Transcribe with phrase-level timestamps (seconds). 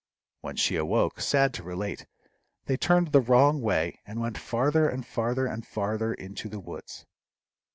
[0.39, 2.07] When she awoke, sad to relate,
[2.65, 7.05] they turned the wrong way, and went farther and farther and farther into the woods.